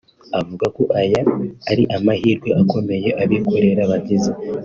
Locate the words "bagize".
3.91-4.31